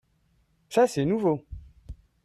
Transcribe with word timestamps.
Ca, 0.67 0.87
c'est 0.87 1.05
nouveau. 1.05 1.45